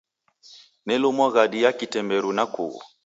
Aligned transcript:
Nelumwa 0.85 1.27
ghadi 1.33 1.59
ya 1.63 1.71
kitemberu 1.77 2.29
na 2.37 2.45
kughu. 2.53 2.79